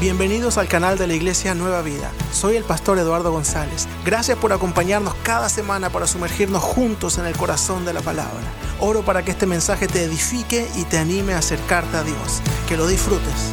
[0.00, 2.10] Bienvenidos al canal de la Iglesia Nueva Vida.
[2.32, 3.86] Soy el pastor Eduardo González.
[4.02, 8.40] Gracias por acompañarnos cada semana para sumergirnos juntos en el corazón de la palabra.
[8.78, 12.40] Oro para que este mensaje te edifique y te anime a acercarte a Dios.
[12.66, 13.52] Que lo disfrutes.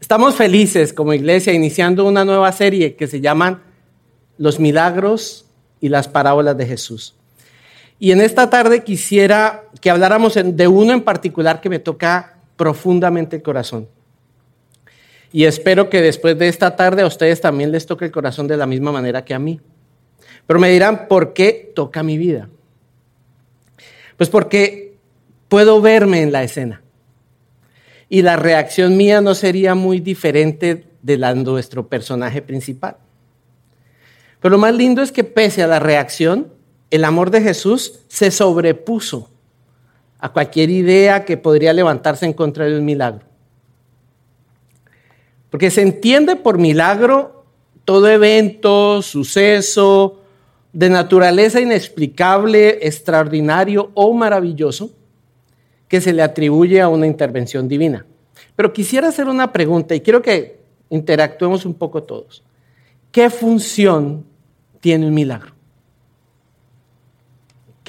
[0.00, 3.62] Estamos felices como iglesia iniciando una nueva serie que se llama
[4.38, 5.46] Los milagros
[5.80, 7.14] y las parábolas de Jesús.
[8.00, 13.36] Y en esta tarde quisiera que habláramos de uno en particular que me toca profundamente
[13.36, 13.88] el corazón.
[15.32, 18.56] Y espero que después de esta tarde a ustedes también les toque el corazón de
[18.56, 19.60] la misma manera que a mí.
[20.46, 22.48] Pero me dirán, ¿por qué toca mi vida?
[24.16, 24.96] Pues porque
[25.48, 26.82] puedo verme en la escena
[28.08, 32.96] y la reacción mía no sería muy diferente de la de nuestro personaje principal.
[34.40, 36.52] Pero lo más lindo es que pese a la reacción,
[36.90, 39.30] el amor de Jesús se sobrepuso
[40.18, 43.24] a cualquier idea que podría levantarse en contra de un milagro.
[45.48, 47.44] Porque se entiende por milagro
[47.84, 50.20] todo evento, suceso
[50.72, 54.90] de naturaleza inexplicable, extraordinario o maravilloso
[55.88, 58.06] que se le atribuye a una intervención divina.
[58.54, 62.44] Pero quisiera hacer una pregunta y quiero que interactuemos un poco todos.
[63.10, 64.24] ¿Qué función
[64.80, 65.59] tiene un milagro?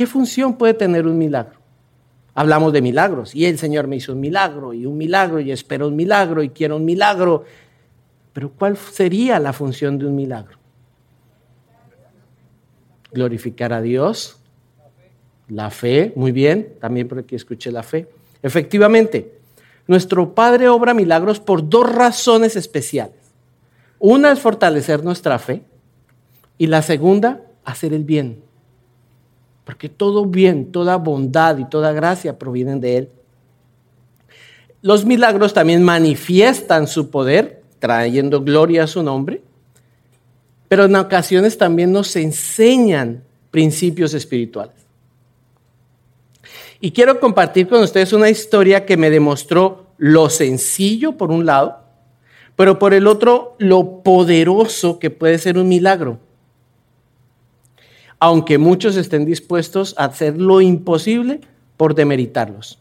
[0.02, 1.60] ¿Qué función puede tener un milagro?
[2.34, 5.88] Hablamos de milagros y el Señor me hizo un milagro y un milagro y espero
[5.88, 7.46] un milagro y quiero un milagro.
[8.34, 10.58] Pero ¿cuál sería la función de un milagro?
[13.14, 14.38] Glorificar a Dios,
[15.48, 18.10] la fe, muy bien, también por aquí escuché la fe.
[18.42, 19.38] Efectivamente,
[19.86, 23.20] nuestro Padre obra milagros por dos razones especiales.
[24.00, 25.62] Una es fortalecer nuestra fe
[26.58, 28.50] y la segunda, hacer el bien.
[29.72, 33.10] Porque todo bien, toda bondad y toda gracia provienen de Él.
[34.82, 39.42] Los milagros también manifiestan su poder, trayendo gloria a su nombre,
[40.68, 44.76] pero en ocasiones también nos enseñan principios espirituales.
[46.82, 51.80] Y quiero compartir con ustedes una historia que me demostró lo sencillo por un lado,
[52.58, 56.20] pero por el otro lo poderoso que puede ser un milagro.
[58.22, 61.42] Aunque muchos estén dispuestos a hacer lo imposible
[61.76, 62.80] por demeritarlos.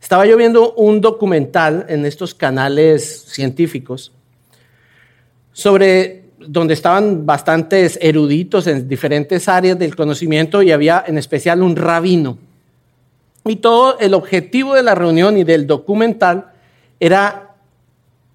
[0.00, 4.10] Estaba yo viendo un documental en estos canales científicos
[5.52, 11.76] sobre donde estaban bastantes eruditos en diferentes áreas del conocimiento y había en especial un
[11.76, 12.38] rabino
[13.44, 16.52] y todo el objetivo de la reunión y del documental
[16.98, 17.54] era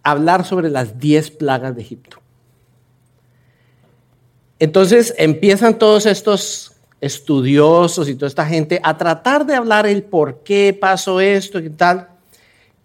[0.03, 2.17] hablar sobre las 10 plagas de Egipto.
[4.59, 10.43] Entonces empiezan todos estos estudiosos y toda esta gente a tratar de hablar el por
[10.43, 12.09] qué pasó esto y tal.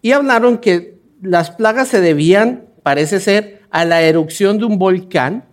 [0.01, 5.45] Y hablaron que las plagas se debían, parece ser, a la erupción de un volcán,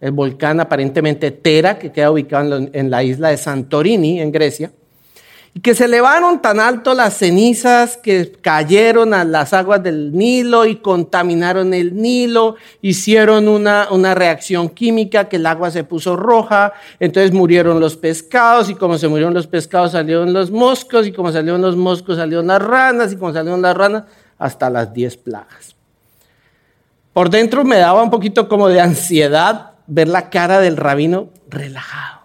[0.00, 4.72] el volcán aparentemente Tera, que queda ubicado en la isla de Santorini, en Grecia
[5.62, 10.76] que se elevaron tan alto las cenizas que cayeron a las aguas del Nilo y
[10.76, 17.32] contaminaron el Nilo, hicieron una, una reacción química que el agua se puso roja, entonces
[17.32, 21.62] murieron los pescados y como se murieron los pescados salieron los moscos y como salieron
[21.62, 24.04] los moscos salieron las ranas y como salieron las ranas
[24.38, 25.74] hasta las diez plagas.
[27.14, 32.17] Por dentro me daba un poquito como de ansiedad ver la cara del rabino relajado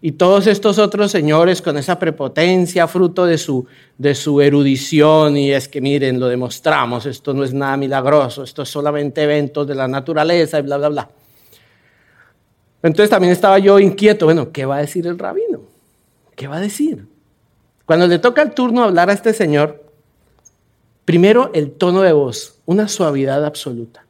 [0.00, 3.66] y todos estos otros señores con esa prepotencia, fruto de su,
[3.96, 8.62] de su erudición, y es que miren, lo demostramos, esto no es nada milagroso, esto
[8.62, 11.10] es solamente eventos de la naturaleza y bla, bla, bla.
[12.82, 15.62] Entonces también estaba yo inquieto, bueno, ¿qué va a decir el rabino?
[16.36, 17.06] ¿Qué va a decir?
[17.84, 19.82] Cuando le toca el turno hablar a este señor,
[21.04, 24.04] primero el tono de voz, una suavidad absoluta.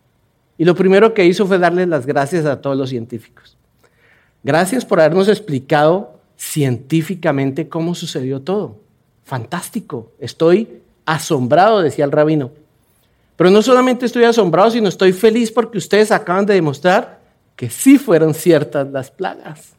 [0.59, 3.58] Y lo primero que hizo fue darle las gracias a todos los científicos.
[4.43, 8.77] Gracias por habernos explicado científicamente cómo sucedió todo.
[9.25, 10.13] Fantástico.
[10.21, 12.53] Estoy asombrado, decía el rabino.
[13.37, 17.21] Pero no solamente estoy asombrado, sino estoy feliz porque ustedes acaban de demostrar
[17.57, 19.73] que sí fueron ciertas las plagas.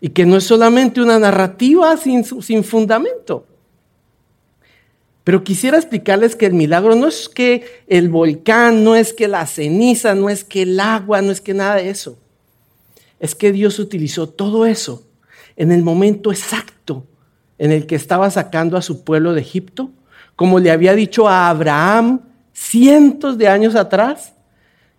[0.00, 3.46] Y que no es solamente una narrativa sin, sin fundamento.
[5.24, 9.46] Pero quisiera explicarles que el milagro no es que el volcán, no es que la
[9.46, 12.18] ceniza, no es que el agua, no es que nada de eso
[13.20, 15.04] es que Dios utilizó todo eso
[15.56, 17.04] en el momento exacto
[17.58, 19.90] en el que estaba sacando a su pueblo de Egipto,
[20.36, 22.20] como le había dicho a Abraham
[22.52, 24.34] cientos de años atrás,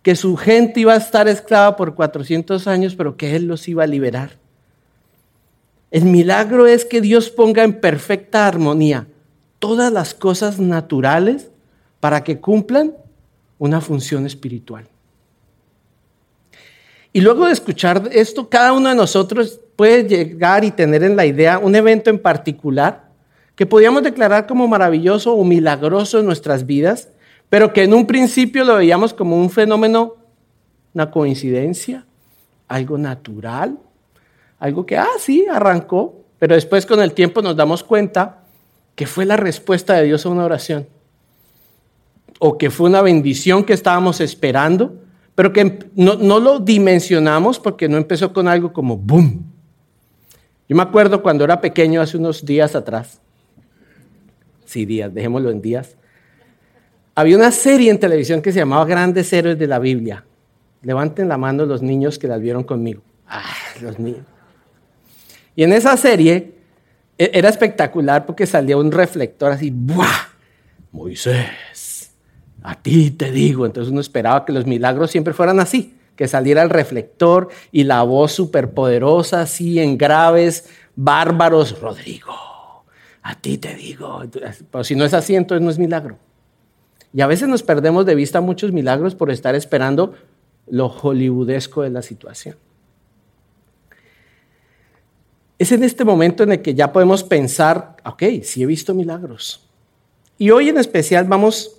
[0.02, 3.84] que su gente iba a estar esclava por 400 años, pero que él los iba
[3.84, 4.38] a liberar
[5.92, 9.08] El milagro es que Dios ponga en perfecta armonía
[9.60, 11.50] todas las cosas naturales
[12.00, 12.94] para que cumplan
[13.58, 14.88] una función espiritual.
[17.12, 21.26] Y luego de escuchar esto, cada uno de nosotros puede llegar y tener en la
[21.26, 23.10] idea un evento en particular
[23.56, 27.10] que podíamos declarar como maravilloso o milagroso en nuestras vidas,
[27.50, 30.16] pero que en un principio lo veíamos como un fenómeno,
[30.94, 32.06] una coincidencia,
[32.68, 33.78] algo natural,
[34.60, 38.44] algo que, ah, sí, arrancó, pero después con el tiempo nos damos cuenta
[38.96, 40.88] que fue la respuesta de Dios a una oración,
[42.40, 44.94] o que fue una bendición que estábamos esperando,
[45.40, 49.50] pero que no, no lo dimensionamos porque no empezó con algo como boom.
[50.68, 53.22] Yo me acuerdo cuando era pequeño, hace unos días atrás,
[54.66, 55.96] sí, días, dejémoslo en días,
[57.16, 60.26] había una serie en televisión que se llamaba Grandes Héroes de la Biblia.
[60.82, 63.02] Levanten la mano los niños que las vieron conmigo.
[63.26, 63.46] Ah,
[63.82, 64.26] los niños.
[65.56, 66.52] Y en esa serie
[67.18, 70.06] e, era espectacular porque salía un reflector así, ¡buah!
[70.92, 71.48] Moisés,
[72.64, 73.66] a ti te digo.
[73.66, 78.04] Entonces uno esperaba que los milagros siempre fueran así, que saliera el reflector y la
[78.04, 82.34] voz superpoderosa, así en graves, bárbaros, Rodrigo,
[83.22, 84.24] a ti te digo.
[84.72, 86.18] Pero si no es así, entonces no es milagro.
[87.14, 90.14] Y a veces nos perdemos de vista muchos milagros por estar esperando
[90.68, 92.56] lo hollywoodesco de la situación.
[95.58, 99.68] Es en este momento en el que ya podemos pensar, ok, sí he visto milagros.
[100.38, 101.79] Y hoy en especial vamos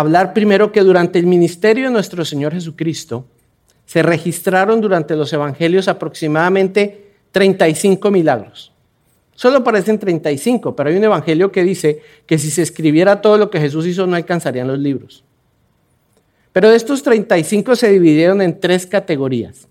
[0.00, 3.26] hablar primero que durante el ministerio de nuestro Señor Jesucristo
[3.84, 8.72] se registraron durante los evangelios aproximadamente 35 milagros.
[9.34, 13.50] Solo aparecen 35, pero hay un evangelio que dice que si se escribiera todo lo
[13.50, 15.24] que Jesús hizo no alcanzarían los libros.
[16.52, 19.68] Pero de estos 35 se dividieron en tres categorías.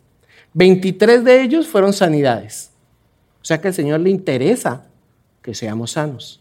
[0.53, 2.71] 23 de ellos fueron sanidades.
[3.41, 4.83] O sea que al Señor le interesa
[5.41, 6.40] que seamos sanos.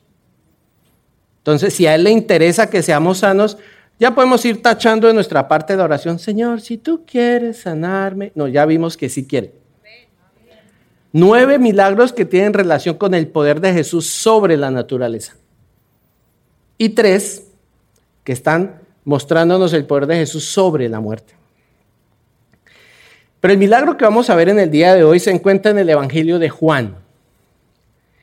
[1.41, 3.59] Entonces, si a Él le interesa que seamos sanos,
[3.99, 8.33] ya podemos ir tachando en nuestra parte de oración, Señor, si tú quieres sanarme.
[8.35, 9.53] No, ya vimos que sí quiere.
[11.13, 15.37] Nueve milagros que tienen relación con el poder de Jesús sobre la naturaleza.
[16.79, 17.47] Y tres
[18.25, 21.35] que están mostrándonos el poder de Jesús sobre la muerte.
[23.41, 25.79] Pero el milagro que vamos a ver en el día de hoy se encuentra en
[25.79, 26.97] el Evangelio de Juan,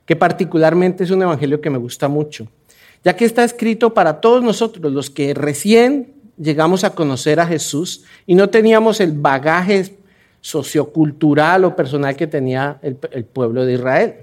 [0.05, 2.47] que particularmente es un evangelio que me gusta mucho,
[3.03, 8.03] ya que está escrito para todos nosotros, los que recién llegamos a conocer a Jesús
[8.25, 9.97] y no teníamos el bagaje
[10.41, 12.95] sociocultural o personal que tenía el,
[13.25, 14.15] pueblo de Israel.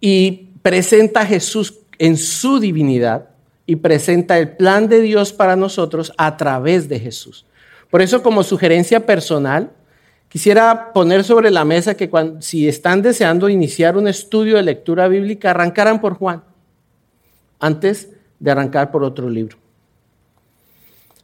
[0.00, 3.28] Y presenta a Jesús en su divinidad
[3.66, 7.46] y presenta el plan de Dios para nosotros a través de Jesús.
[7.90, 9.70] Por eso, como sugerencia personal,
[10.28, 12.10] quisiera poner sobre la mesa que
[12.40, 16.42] si están deseando iniciar un estudio de lectura bíblica, arrancaran por Juan,
[17.62, 19.56] antes de arrancar por otro libro.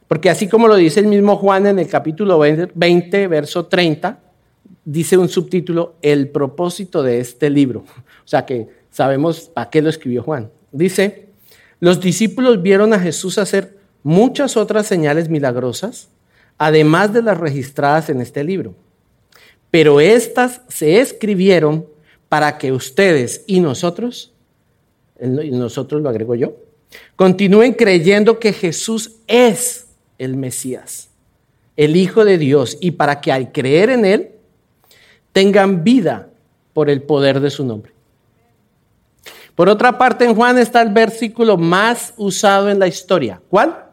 [0.07, 4.19] Porque así como lo dice el mismo Juan en el capítulo 20, verso 30,
[4.83, 7.83] dice un subtítulo, el propósito de este libro.
[8.25, 10.51] O sea que sabemos a qué lo escribió Juan.
[10.71, 11.29] Dice,
[11.79, 16.09] los discípulos vieron a Jesús hacer muchas otras señales milagrosas
[16.59, 18.75] además de las registradas en este libro.
[19.71, 21.87] Pero estas se escribieron
[22.27, 24.33] para que ustedes y nosotros,
[25.21, 26.55] nosotros lo agrego yo,
[27.15, 31.09] continúen creyendo que Jesús es el Mesías,
[31.75, 34.31] el Hijo de Dios, y para que al creer en Él
[35.31, 36.29] tengan vida
[36.73, 37.93] por el poder de su nombre.
[39.55, 43.41] Por otra parte, en Juan está el versículo más usado en la historia.
[43.49, 43.89] ¿Cuál?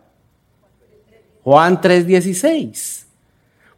[1.43, 3.07] Juan 3:16.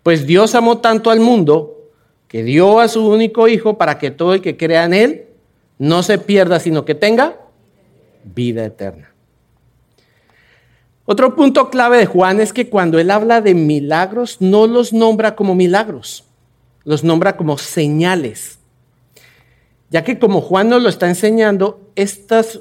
[0.02, 1.90] Pues Dios amó tanto al mundo
[2.28, 5.27] que dio a su único Hijo para que todo el que crea en Él
[5.78, 7.36] no se pierda, sino que tenga
[8.24, 9.12] vida eterna.
[11.04, 15.36] Otro punto clave de Juan es que cuando él habla de milagros, no los nombra
[15.36, 16.24] como milagros,
[16.84, 18.58] los nombra como señales.
[19.90, 22.60] Ya que como Juan nos lo está enseñando, estas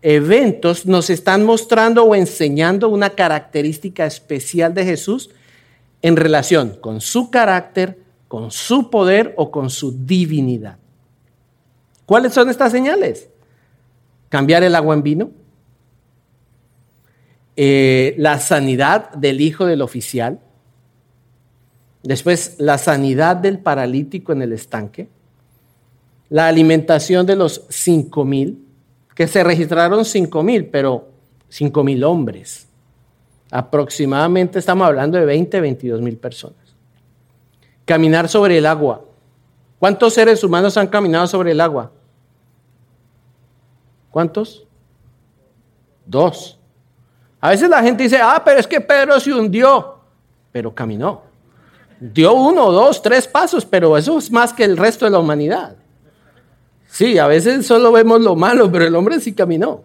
[0.00, 5.30] eventos nos están mostrando o enseñando una característica especial de Jesús
[6.02, 10.78] en relación con su carácter, con su poder o con su divinidad.
[12.12, 13.30] ¿Cuáles son estas señales?
[14.28, 15.30] Cambiar el agua en vino,
[17.56, 20.38] eh, la sanidad del hijo del oficial,
[22.02, 25.08] después la sanidad del paralítico en el estanque,
[26.28, 28.62] la alimentación de los cinco mil,
[29.14, 31.08] que se registraron 5 mil, pero
[31.48, 32.66] 5 mil hombres.
[33.50, 36.76] Aproximadamente estamos hablando de 20, 22 mil personas.
[37.86, 39.02] Caminar sobre el agua.
[39.78, 41.90] ¿Cuántos seres humanos han caminado sobre el agua?
[44.12, 44.64] ¿Cuántos?
[46.06, 46.58] Dos.
[47.40, 49.98] A veces la gente dice, ah, pero es que Pedro se hundió,
[50.52, 51.22] pero caminó.
[51.98, 55.76] Dio uno, dos, tres pasos, pero eso es más que el resto de la humanidad.
[56.88, 59.82] Sí, a veces solo vemos lo malo, pero el hombre sí caminó.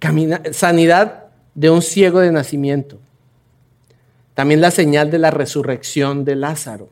[0.00, 2.98] Camina, sanidad de un ciego de nacimiento.
[4.34, 6.88] También la señal de la resurrección de Lázaro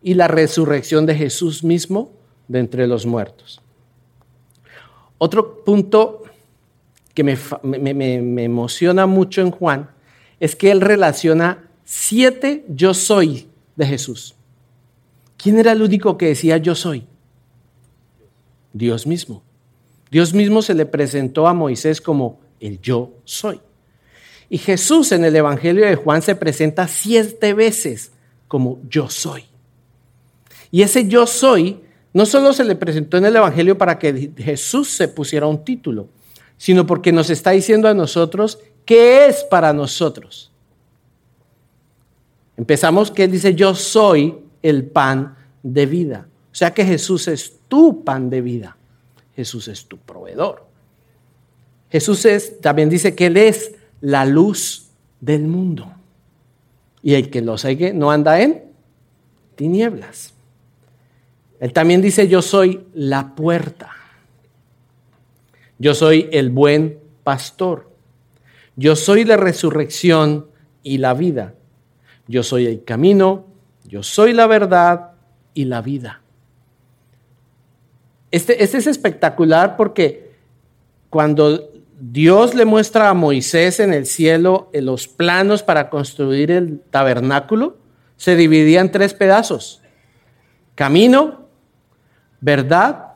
[0.00, 2.12] y la resurrección de Jesús mismo
[2.46, 3.60] de entre los muertos.
[5.22, 6.22] Otro punto
[7.12, 7.36] que me,
[8.42, 9.90] emociona mucho en Juan
[10.40, 13.46] es que él relaciona siete yo soy
[13.76, 14.34] de Jesús.
[15.36, 17.06] ¿Quién era el único que decía yo soy?
[18.72, 19.42] Dios mismo.
[20.10, 23.60] Dios mismo se le presentó a Moisés como el yo soy.
[24.48, 28.12] Y Jesús en el Evangelio de Juan se presenta siete veces
[28.48, 29.44] como yo soy.
[30.70, 34.88] Y ese yo soy no solo se le presentó en el Evangelio para que Jesús
[34.88, 36.08] se pusiera un título,
[36.56, 40.50] sino porque nos está diciendo a nosotros qué es para nosotros.
[42.56, 46.28] Empezamos que Él dice, yo soy el pan de vida.
[46.52, 48.76] O sea que Jesús es tu pan de vida.
[49.34, 50.66] Jesús es tu proveedor.
[51.90, 54.90] Jesús es, también dice que Él es la luz
[55.20, 55.92] del mundo.
[57.02, 58.64] Y el que lo sigue no anda en
[59.56, 60.29] tinieblas.
[61.60, 63.90] Él también dice, yo soy la puerta.
[65.78, 67.90] Yo soy el buen pastor.
[68.76, 70.46] Yo soy la resurrección
[70.82, 71.54] y la vida.
[72.26, 73.46] Yo soy el camino,
[73.84, 75.12] yo soy la verdad
[75.52, 76.22] y la vida.
[78.30, 80.30] Este, este es espectacular porque
[81.10, 87.76] cuando Dios le muestra a Moisés en el cielo los planos para construir el tabernáculo,
[88.16, 89.82] se dividía en tres pedazos.
[90.74, 91.39] Camino,
[92.40, 93.14] verdad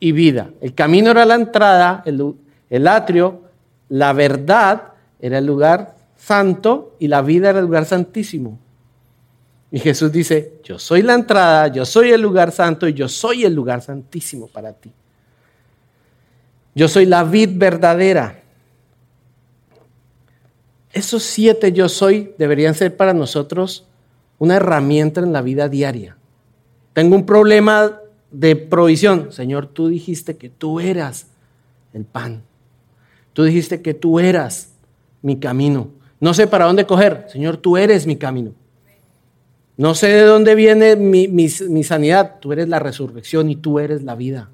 [0.00, 0.50] y vida.
[0.60, 3.42] El camino era la entrada, el, atrio,
[3.88, 8.58] la verdad era el lugar santo y la vida era el lugar santísimo.
[9.70, 13.44] Y Jesús dice, yo soy la entrada, yo soy el lugar santo y yo soy
[13.44, 14.92] el lugar santísimo para ti.
[16.74, 18.42] Yo soy la vid verdadera.
[20.92, 23.84] Esos siete yo soy deberían ser para nosotros
[24.38, 26.16] una herramienta en la vida diaria.
[26.94, 29.32] Tengo un problema de provisión.
[29.32, 31.28] Señor, tú dijiste que tú eras
[31.92, 32.42] el pan.
[33.32, 34.72] Tú dijiste que tú eras
[35.22, 35.90] mi camino.
[36.20, 37.26] No sé para dónde coger.
[37.28, 38.52] Señor, tú eres mi camino.
[39.76, 42.40] No sé de dónde viene mi, sanidad.
[42.40, 44.50] Tú eres la resurrección y tú eres la vida.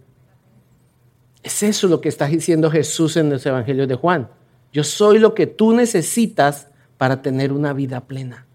[1.43, 4.29] Es eso lo que está diciendo Jesús en los evangelios de Juan.
[4.73, 8.47] Yo soy lo que tú necesitas para tener una vida plena.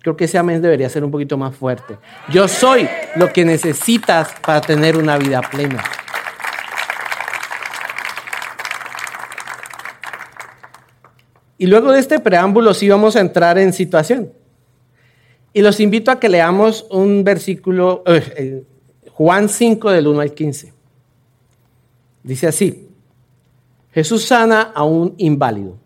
[0.00, 1.98] Creo que ese amén debería ser un poquito más fuerte.
[2.32, 5.84] Yo soy lo que necesitas para tener una vida plena.
[11.58, 14.32] Y luego de este preámbulo sí vamos a entrar en situación.
[15.52, 18.64] Y los invito a que leamos un versículo, eh,
[19.12, 20.72] Juan 5 del 1 al 15.
[22.22, 22.88] Dice así,
[23.92, 25.76] Jesús sana a un inválido.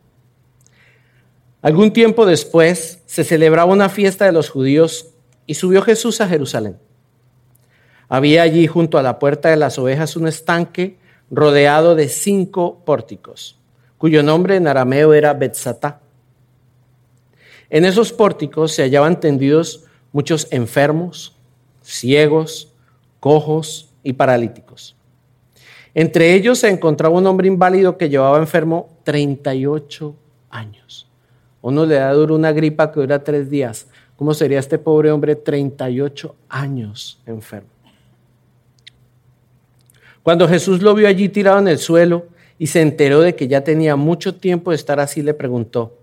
[1.65, 5.15] Algún tiempo después se celebraba una fiesta de los judíos
[5.47, 6.77] y subió Jesús a Jerusalén.
[8.07, 10.99] Había allí junto a la puerta de las ovejas un estanque
[11.31, 13.59] rodeado de cinco pórticos,
[13.97, 16.03] cuyo nombre en arameo era Betzatá.
[17.71, 21.35] En esos pórticos se hallaban tendidos muchos enfermos,
[21.83, 22.75] ciegos,
[23.21, 24.97] cojos y paralíticos.
[25.95, 30.15] Entre ellos se encontraba un hombre inválido que llevaba enfermo 38
[30.51, 31.04] años.
[31.65, 33.87] Uno le da duro una gripa que dura tres días.
[34.17, 37.71] ¿Cómo sería este pobre hombre 38 años enfermo?
[40.23, 42.27] Cuando Jesús lo vio allí tirado en el suelo
[42.59, 45.97] y se enteró de que ya tenía mucho tiempo de estar así, le preguntó,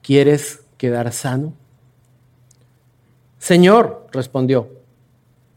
[0.00, 1.52] ¿quieres quedar sano?
[3.36, 4.70] Señor, respondió,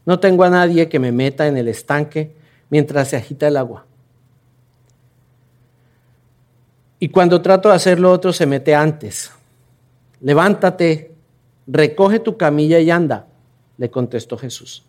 [0.04, 2.36] no tengo a nadie que me meta en el estanque
[2.68, 3.86] mientras se agita el agua.
[6.98, 9.30] Y cuando trato de hacerlo otro se mete antes.
[10.20, 11.14] Levántate,
[11.66, 13.26] recoge tu camilla y anda,
[13.76, 14.84] le contestó Jesús.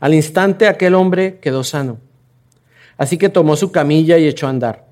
[0.00, 1.98] Al instante aquel hombre quedó sano.
[2.96, 4.86] Así que tomó su camilla y echó a andar.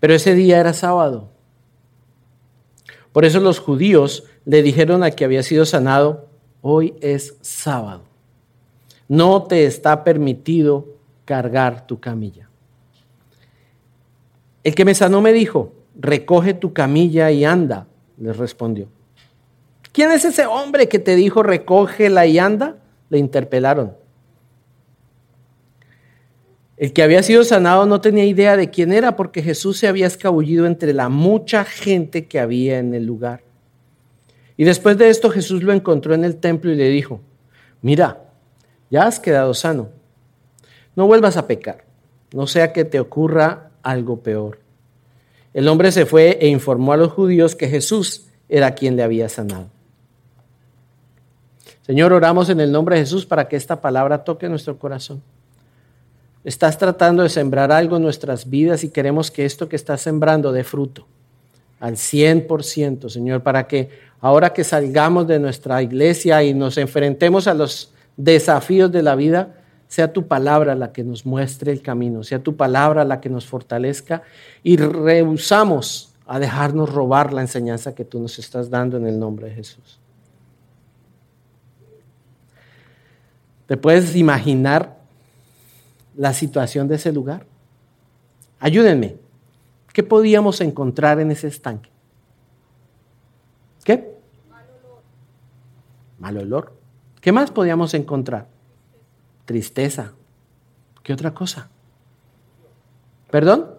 [0.00, 1.30] Pero ese día era sábado.
[3.12, 6.28] Por eso los judíos le dijeron a que había sido sanado,
[6.60, 8.02] hoy es sábado.
[9.08, 10.86] No te está permitido
[11.24, 12.47] cargar tu camilla.
[14.68, 17.86] El que me sanó me dijo, recoge tu camilla y anda,
[18.18, 18.90] les respondió.
[19.92, 22.76] ¿Quién es ese hombre que te dijo recógela y anda?
[23.08, 23.96] Le interpelaron.
[26.76, 30.06] El que había sido sanado no tenía idea de quién era porque Jesús se había
[30.06, 33.40] escabullido entre la mucha gente que había en el lugar.
[34.58, 37.22] Y después de esto Jesús lo encontró en el templo y le dijo,
[37.80, 38.20] mira,
[38.90, 39.88] ya has quedado sano,
[40.94, 41.86] no vuelvas a pecar,
[42.34, 44.58] no sea que te ocurra algo peor.
[45.54, 49.28] El hombre se fue e informó a los judíos que Jesús era quien le había
[49.28, 49.68] sanado.
[51.86, 55.22] Señor, oramos en el nombre de Jesús para que esta palabra toque nuestro corazón.
[56.44, 60.52] Estás tratando de sembrar algo en nuestras vidas y queremos que esto que estás sembrando
[60.52, 61.06] dé fruto
[61.80, 67.54] al 100%, Señor, para que ahora que salgamos de nuestra iglesia y nos enfrentemos a
[67.54, 69.57] los desafíos de la vida,
[69.88, 73.46] sea tu palabra la que nos muestre el camino, sea tu palabra la que nos
[73.46, 74.22] fortalezca
[74.62, 79.48] y rehusamos a dejarnos robar la enseñanza que tú nos estás dando en el nombre
[79.48, 79.98] de Jesús.
[83.66, 84.98] ¿Te puedes imaginar
[86.16, 87.46] la situación de ese lugar?
[88.60, 89.16] Ayúdenme.
[89.92, 91.90] ¿Qué podíamos encontrar en ese estanque?
[93.84, 94.16] ¿Qué?
[94.50, 95.02] Mal olor.
[96.18, 96.72] Mal olor.
[97.20, 98.57] ¿Qué más podíamos encontrar?
[99.48, 100.12] Tristeza.
[101.02, 101.70] ¿Qué otra cosa?
[103.30, 103.70] ¿Perdón?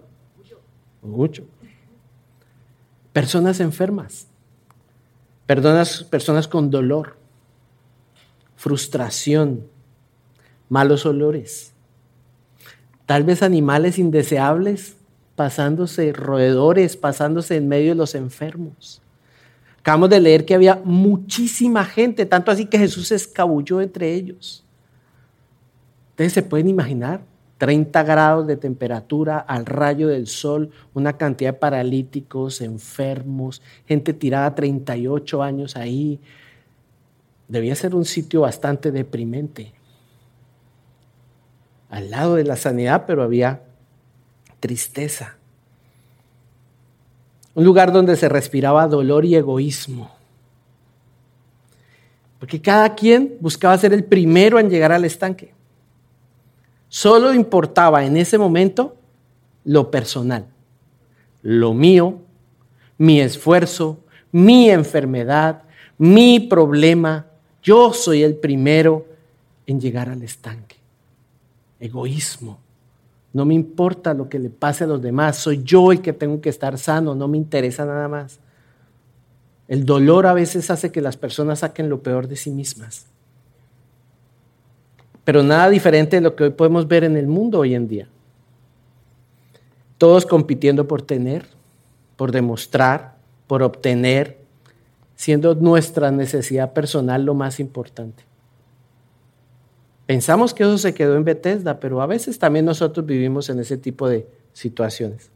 [1.03, 1.45] Mucho.
[3.13, 4.25] Personas enfermas.
[5.45, 7.17] Personas, personas con dolor.
[8.55, 9.67] Frustración.
[10.69, 11.71] Malos olores
[13.05, 14.97] Tal vez animales indeseables
[15.35, 19.03] pasándose, roedores pasándose en medio de los enfermos.
[19.77, 24.65] Acabamos de leer que había muchísima gente, tanto así que Jesús se escabulló entre ellos.
[26.19, 27.21] Ustedes se pueden imaginar
[27.59, 34.53] 30 grados de temperatura al rayo del sol, una cantidad de paralíticos, enfermos, gente tirada
[34.53, 36.19] 38 años ahí.
[37.47, 39.71] Debía ser un sitio bastante deprimente
[41.89, 43.61] al lado de la sanidad, pero había
[44.59, 45.37] tristeza.
[47.55, 50.13] Un lugar donde se respiraba dolor y egoísmo.
[52.39, 55.57] Porque cada quien buscaba ser el primero en llegar al estanque.
[56.89, 58.97] Solo importaba en ese momento
[59.63, 60.47] lo personal,
[61.41, 62.19] lo mío,
[62.97, 63.99] mi esfuerzo,
[64.31, 65.63] mi enfermedad,
[65.97, 67.27] mi problema.
[67.63, 69.05] Yo soy el primero
[69.65, 70.79] en llegar al estanque
[71.79, 72.59] egoísmo.
[73.31, 76.41] No me importa lo que le pase a los demás, soy yo el que tengo
[76.41, 78.39] que estar sano, no me interesa nada más.
[79.67, 83.05] El dolor a veces hace que las personas saquen lo peor de sí mismas.
[85.29, 88.07] Pero nada diferente de lo que hoy podemos ver en el mundo hoy en día.
[89.99, 91.45] Todos compitiendo por tener,
[92.15, 93.13] por demostrar,
[93.45, 94.39] por obtener,
[95.15, 98.23] siendo nuestra necesidad personal lo más importante.
[100.07, 103.77] Pensamos que eso se quedó en Bethesda, pero a veces también nosotros vivimos en ese
[103.77, 105.29] tipo de situaciones.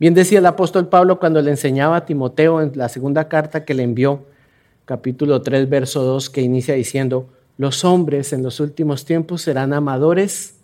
[0.00, 3.74] Bien decía el apóstol Pablo cuando le enseñaba a Timoteo en la segunda carta que
[3.74, 4.24] le envió,
[4.84, 7.28] capítulo 3, verso 2, que inicia diciendo,
[7.60, 10.54] los hombres en los últimos tiempos serán amadores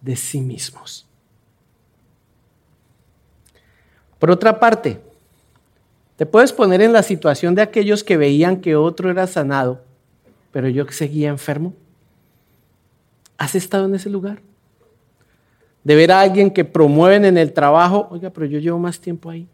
[0.00, 1.04] de sí mismos.
[4.20, 5.00] Por otra parte,
[6.14, 9.82] te puedes poner en la situación de aquellos que veían que otro era sanado,
[10.52, 11.74] pero yo seguía enfermo.
[13.38, 14.38] ¿Has estado en ese lugar?
[15.82, 19.30] De ver a alguien que promueven en el trabajo, oiga, pero yo llevo más tiempo
[19.30, 19.48] ahí.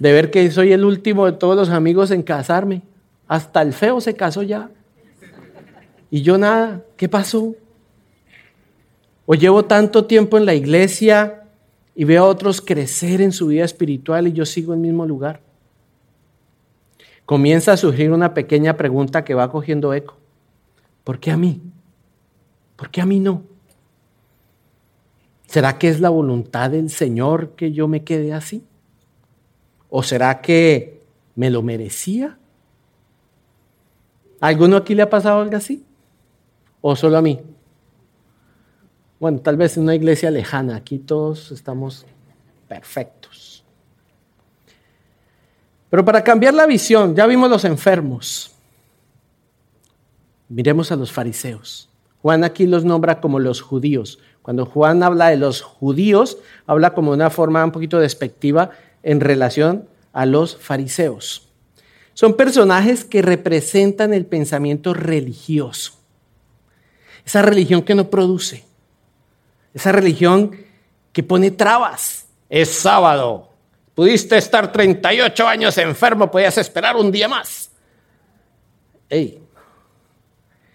[0.00, 2.82] De ver que soy el último de todos los amigos en casarme.
[3.32, 4.70] Hasta el feo se casó ya.
[6.10, 7.54] Y yo nada, ¿qué pasó?
[9.24, 11.44] O llevo tanto tiempo en la iglesia
[11.94, 15.06] y veo a otros crecer en su vida espiritual y yo sigo en el mismo
[15.06, 15.40] lugar.
[17.24, 20.18] Comienza a surgir una pequeña pregunta que va cogiendo eco.
[21.02, 21.62] ¿Por qué a mí?
[22.76, 23.44] ¿Por qué a mí no?
[25.46, 28.62] ¿Será que es la voluntad del Señor que yo me quede así?
[29.88, 31.00] ¿O será que
[31.34, 32.36] me lo merecía?
[34.42, 35.84] Alguno aquí le ha pasado algo así?
[36.80, 37.40] ¿O solo a mí?
[39.18, 42.04] Bueno, tal vez en una iglesia lejana, aquí todos estamos
[42.68, 43.64] perfectos.
[45.88, 48.52] Pero para cambiar la visión, ya vimos los enfermos,
[50.52, 51.88] Miremos a los fariseos.
[52.20, 54.18] Juan aquí los nombra como los judíos.
[54.42, 58.68] Cuando Juan habla de los judíos, habla como una forma un poquito despectiva
[59.02, 61.48] en relación a los fariseos.
[62.14, 65.92] Son personajes que representan el pensamiento religioso.
[67.24, 68.64] Esa religión que no produce.
[69.74, 70.56] Esa religión
[71.12, 72.26] que pone trabas.
[72.48, 73.48] Es sábado.
[73.94, 77.70] Pudiste estar 38 años enfermo, podías esperar un día más.
[79.08, 79.42] Ey.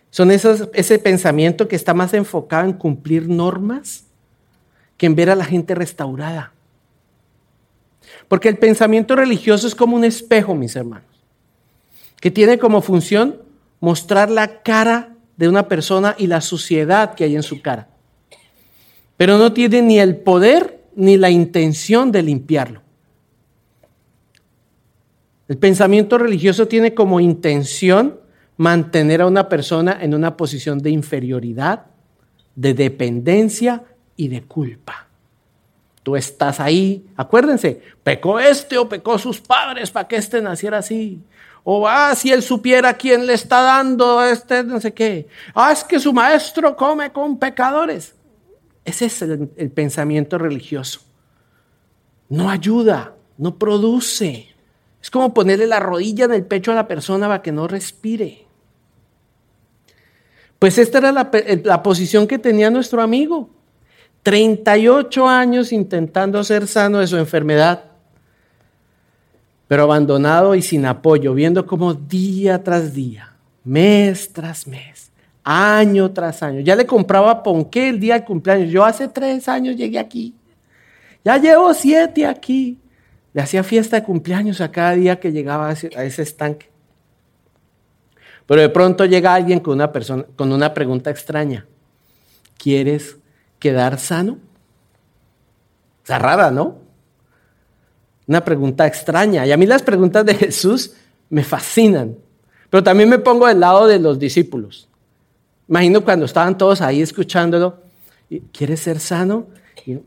[0.10, 4.06] Son esos, ese pensamiento que está más enfocado en cumplir normas
[4.97, 6.54] que en ver a la gente restaurada.
[8.28, 11.16] Porque el pensamiento religioso es como un espejo, mis hermanos,
[12.19, 13.41] que tiene como función
[13.80, 17.89] mostrar la cara de una persona y la suciedad que hay en su cara.
[19.17, 22.82] Pero no tiene ni el poder ni la intención de limpiarlo.
[25.47, 28.19] El pensamiento religioso tiene como intención
[28.58, 31.86] mantener a una persona en una posición de inferioridad,
[32.56, 33.84] de dependencia
[34.15, 35.08] y de culpa.
[36.03, 41.21] Tú estás ahí, acuérdense, pecó este o pecó sus padres para que este naciera así.
[41.69, 45.27] O, ah, si él supiera quién le está dando este no sé qué.
[45.53, 48.15] Ah, es que su maestro come con pecadores.
[48.86, 51.01] Ese es el, pensamiento religioso.
[52.30, 54.47] No ayuda, no produce.
[55.01, 58.45] Es como ponerle la rodilla en el pecho a la persona para que no respire.
[60.60, 63.49] Pues esta era la, posición que tenía nuestro amigo.
[64.23, 67.87] 38 años intentando ser sano de su enfermedad
[69.67, 75.12] pero abandonado y sin apoyo, viendo como día tras día, mes tras mes,
[75.43, 78.71] año tras año, ya le compraba ponqué el día del cumpleaños.
[78.71, 80.34] Yo hace tres años llegué aquí,
[81.23, 82.80] ya llevo siete aquí.
[83.34, 86.69] Le hacía fiesta de cumpleaños a cada día que llegaba a ese estanque.
[88.47, 91.67] Pero de pronto llega alguien con una, persona, con una pregunta extraña.
[92.58, 93.17] ¿Quieres
[93.60, 94.39] quedar sano?
[96.01, 96.87] Está rara, ¿no?
[98.27, 99.45] Una pregunta extraña.
[99.45, 100.93] Y a mí las preguntas de Jesús
[101.29, 102.15] me fascinan.
[102.69, 104.89] Pero también me pongo del lado de los discípulos.
[105.67, 107.77] Imagino cuando estaban todos ahí escuchándolo.
[108.51, 109.47] ¿Quieres ser sano?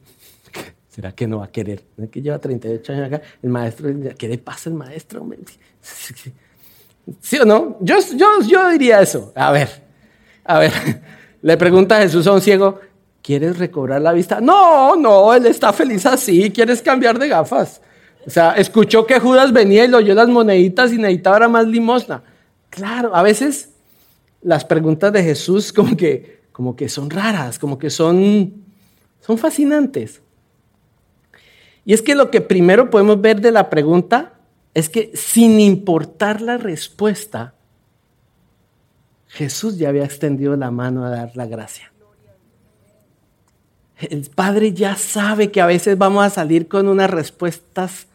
[0.89, 1.83] ¿Será que no va a querer?
[2.11, 3.23] que lleva 38 años acá?
[3.43, 5.27] El maestro, ¿qué le pasa al maestro?
[7.21, 7.79] ¿Sí o no?
[7.81, 9.33] Yo, yo, yo diría eso.
[9.35, 9.69] A ver,
[10.45, 10.73] a ver.
[11.43, 12.81] Le pregunta a Jesús a un ciego,
[13.23, 14.43] ¿quieres recobrar la vista?
[14.43, 16.51] No, no, él está feliz así.
[16.51, 17.81] ¿Quieres cambiar de gafas?
[18.27, 22.23] O sea, escuchó que Judas venía y le oyó las moneditas y necesitaba más limosna.
[22.69, 23.71] Claro, a veces
[24.43, 28.55] las preguntas de Jesús como que, como que son raras, como que son,
[29.21, 30.21] son fascinantes.
[31.85, 34.35] Y es que lo que primero podemos ver de la pregunta
[34.75, 37.55] es que sin importar la respuesta,
[39.29, 41.93] Jesús ya había extendido la mano a dar la gracia.
[43.99, 48.07] El Padre ya sabe que a veces vamos a salir con unas respuestas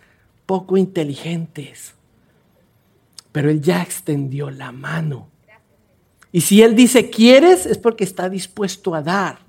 [0.46, 1.94] poco inteligentes.
[3.32, 5.28] Pero Él ya extendió la mano.
[6.32, 7.66] Y si Él dice, ¿quieres?
[7.66, 9.40] Es porque está dispuesto a dar.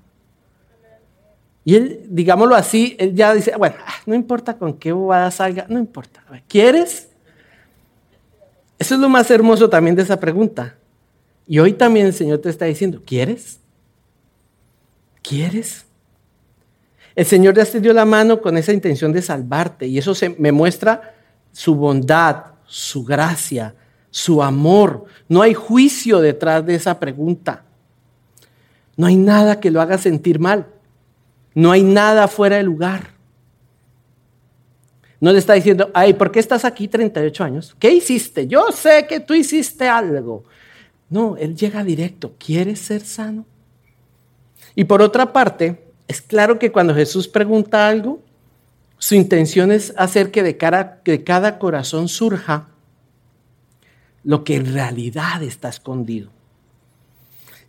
[1.63, 5.65] Y Él, digámoslo así, Él ya dice, bueno, ah, no importa con qué bobada salga,
[5.67, 6.23] no importa.
[6.47, 7.09] ¿Quieres?
[8.79, 10.75] Eso es lo más hermoso también de esa pregunta.
[11.47, 13.59] Y hoy también el Señor te está diciendo, ¿quieres?
[15.21, 15.86] ¿Quieres?
[17.17, 21.15] El Señor te extendió la mano con esa intención de salvarte y eso me muestra
[21.51, 23.73] su bondad, su gracia,
[24.11, 25.05] su amor.
[25.27, 27.63] No hay juicio detrás de esa pregunta.
[28.95, 30.67] No hay nada que lo haga sentir mal.
[31.55, 33.15] No hay nada fuera de lugar.
[35.19, 37.75] No le está diciendo, ay, ¿por qué estás aquí 38 años?
[37.79, 38.45] ¿Qué hiciste?
[38.45, 40.43] Yo sé que tú hiciste algo.
[41.09, 42.35] No, él llega directo.
[42.37, 43.43] ¿Quieres ser sano?
[44.75, 48.21] Y por otra parte, es claro que cuando Jesús pregunta algo,
[48.97, 52.67] su intención es hacer que de, cada corazón surja
[54.23, 56.31] lo que en realidad está escondido.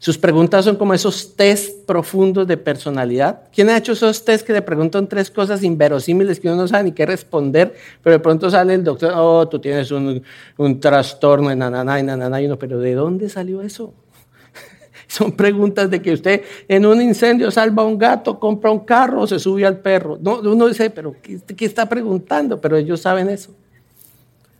[0.00, 3.42] Sus preguntas son como esos test profundos de personalidad.
[3.52, 6.84] ¿Quién ha hecho esos test que le preguntan tres cosas inverosímiles que uno no sabe
[6.84, 10.22] ni qué responder, pero de pronto sale el doctor, oh, tú tienes un,
[10.56, 13.92] un trastorno, en nananá, y nananá, y uno, pero ¿de dónde salió eso?
[15.18, 19.22] Son preguntas de que usted en un incendio salva a un gato, compra un carro
[19.22, 20.18] o se sube al perro.
[20.20, 22.60] No, uno dice, pero ¿qué, está preguntando?
[22.60, 23.54] Pero ellos saben eso.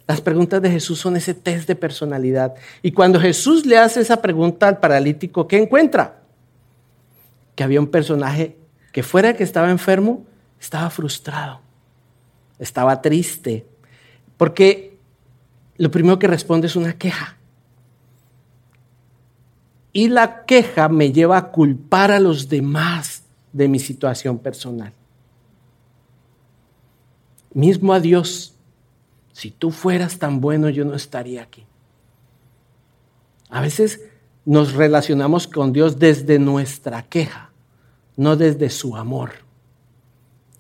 [0.07, 2.55] Las preguntas de Jesús son ese test de personalidad.
[2.81, 6.23] Y cuando Jesús le hace esa pregunta al paralítico, ¿qué encuentra?
[7.55, 8.57] Que había un personaje
[8.91, 10.25] que fuera que estaba enfermo,
[10.59, 11.61] estaba frustrado,
[12.59, 13.67] estaba triste,
[14.39, 14.97] porque
[15.77, 17.38] lo primero que responde es una queja.
[19.93, 23.23] Y la queja me lleva a culpar a los demás
[23.53, 24.93] de mi situación personal.
[27.55, 28.55] Mismo a Dios,
[29.33, 31.65] si tú fueras tan bueno, yo no estaría aquí.
[33.49, 34.01] A veces
[34.45, 37.51] nos relacionamos con Dios desde nuestra queja,
[38.17, 39.33] no desde su amor.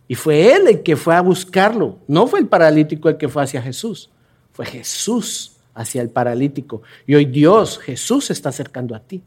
[0.08, 1.98] Y fue él el que fue a buscarlo.
[2.08, 4.10] No fue el paralítico el que fue hacia Jesús.
[4.52, 6.82] Fue Jesús hacia el paralítico.
[7.06, 9.22] Y hoy Dios, Jesús, se está acercando a ti.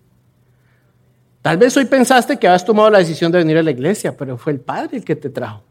[1.42, 4.38] Tal vez hoy pensaste que habías tomado la decisión de venir a la iglesia, pero
[4.38, 5.64] fue el Padre el que te trajo.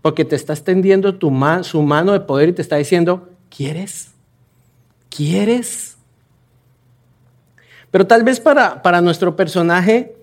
[0.00, 1.30] Porque te está extendiendo tu
[1.62, 4.12] su mano de poder y te está diciendo, ¿quieres?
[5.10, 5.96] ¿Quieres?
[7.90, 10.16] Pero tal vez para, para nuestro personaje,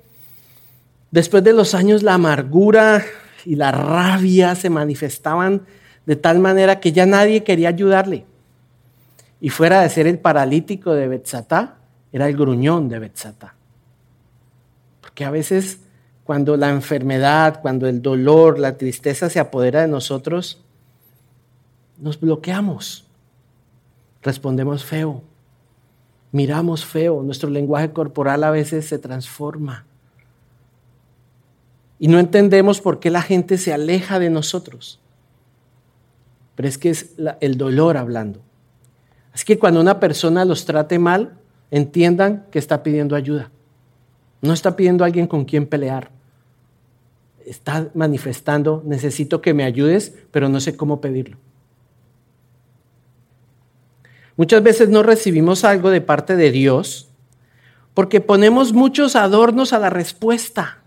[1.12, 3.06] después de los años, la amargura
[3.46, 5.66] y la rabia se manifestaban
[6.08, 8.26] de tal manera que ya nadie quería ayudarle.
[9.42, 11.78] Y fuera de ser el paralítico de Betzatá,
[12.12, 13.56] era el gruñón de Betzatá.
[15.02, 15.80] Porque a veces
[16.26, 20.60] cuando la enfermedad, cuando el dolor, la tristeza se apodera de nosotros,
[22.00, 23.06] nos bloqueamos,
[24.24, 25.22] respondemos feo,
[26.32, 29.86] miramos feo, nuestro lenguaje corporal a veces se transforma.
[32.00, 35.00] Y no entendemos por qué la gente se aleja de nosotros.
[36.56, 38.42] Pero es que es el dolor hablando.
[39.36, 41.34] Así que cuando una persona los trate mal,
[41.70, 43.52] entiendan que está pidiendo ayuda.
[44.42, 46.10] No está pidiendo a alguien con quien pelear.
[47.46, 51.38] Está manifestando, necesito que me ayudes, pero no sé cómo pedirlo.
[54.38, 57.10] Muchas veces no recibimos algo de parte de Dios
[57.94, 60.80] porque ponemos muchos adornos a la respuesta.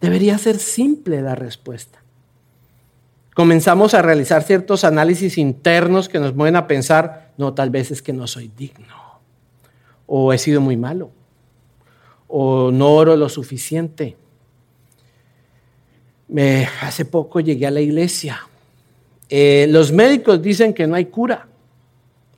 [0.00, 2.05] Debería ser simple la respuesta.
[3.36, 8.00] Comenzamos a realizar ciertos análisis internos que nos mueven a pensar, no, tal vez es
[8.00, 9.20] que no soy digno,
[10.06, 11.10] o he sido muy malo,
[12.28, 14.16] o no oro lo suficiente.
[16.28, 18.40] Me, hace poco llegué a la iglesia.
[19.28, 21.46] Eh, los médicos dicen que no hay cura,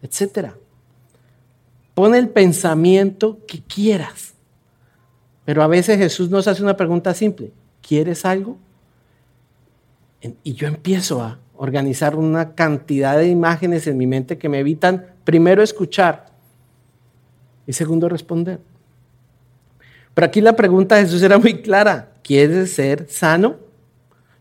[0.02, 0.48] etc.
[1.94, 4.34] Pone el pensamiento que quieras.
[5.44, 7.52] Pero a veces Jesús nos hace una pregunta simple.
[7.82, 8.58] ¿Quieres algo?
[10.20, 15.06] Y yo empiezo a organizar una cantidad de imágenes en mi mente que me evitan
[15.24, 16.26] primero escuchar
[17.66, 18.60] y segundo responder.
[20.14, 22.12] Pero aquí la pregunta de Jesús era muy clara.
[22.22, 23.56] ¿Quieres ser sano?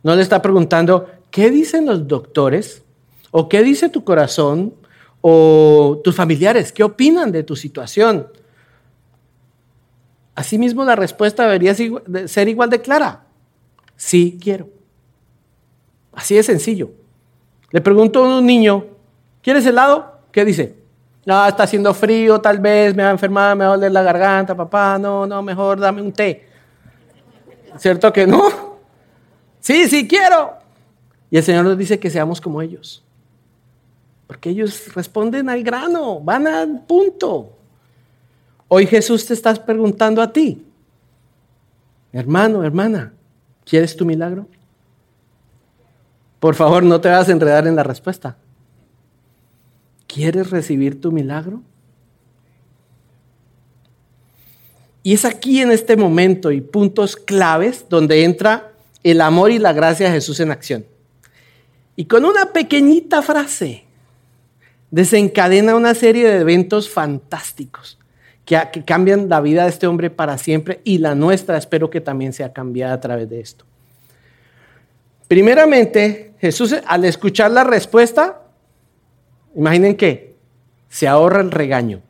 [0.02, 2.84] No le está preguntando, ¿qué dicen los doctores?
[3.32, 4.74] ¿O qué dice tu corazón?
[5.22, 6.72] ¿O tus familiares?
[6.72, 8.28] ¿Qué opinan de tu situación?
[10.34, 11.76] Asimismo, la respuesta debería
[12.28, 13.26] ser igual de clara.
[13.96, 14.77] Sí quiero.
[16.17, 16.89] Así de sencillo.
[17.69, 18.86] Le pregunto a un niño,
[19.43, 20.19] ¿quieres helado?
[20.32, 20.75] ¿Qué dice?
[21.27, 24.01] No, está haciendo frío, tal vez me va a enfermar, me va a doler la
[24.01, 26.49] garganta, papá, no, no, mejor dame un té.
[27.77, 28.41] ¿Cierto que no?
[29.60, 30.53] Sí, sí, quiero.
[31.30, 33.03] Y el Señor nos dice que seamos como ellos.
[34.25, 37.51] Porque ellos responden al grano, van al punto.
[38.69, 40.65] Hoy Jesús te estás preguntando a ti,
[42.12, 43.13] hermano, hermana,
[43.65, 44.47] ¿quieres tu milagro?
[46.39, 48.38] Por favor, no te vas a enredar en la respuesta.
[50.08, 51.62] ¿Quieres recibir tu milagro?
[55.04, 58.73] Y es aquí en este momento y puntos claves donde entra
[59.04, 60.86] el amor y la gracia de Jesús en acción.
[61.95, 63.86] Y con una pequeñita frase
[64.91, 67.97] desencadena una serie de eventos fantásticos
[68.45, 72.34] que, cambian la vida de este hombre para siempre y la nuestra espero que también
[72.34, 73.65] sea cambiada a través de esto.
[75.28, 78.41] Primeramente, Jesús al escuchar la respuesta,
[79.56, 80.36] imaginen que
[80.89, 82.02] se ahorra el regaño.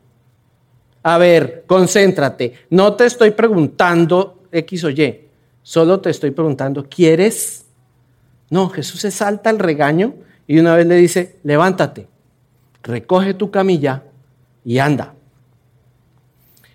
[1.02, 2.54] A ver, concéntrate.
[2.70, 5.28] No te estoy preguntando X o Y,
[5.62, 7.64] solo te estoy preguntando, ¿quieres?
[8.50, 10.14] No, Jesús se salta el regaño
[10.46, 12.08] y una vez le dice, levántate,
[12.82, 14.04] recoge tu camilla
[14.64, 15.14] y anda.